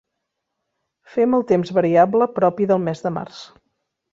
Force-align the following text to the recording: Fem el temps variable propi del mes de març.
Fem 1.17 1.35
el 1.39 1.45
temps 1.53 1.73
variable 1.81 2.29
propi 2.41 2.69
del 2.73 2.85
mes 2.87 3.05
de 3.07 3.13
març. 3.19 3.45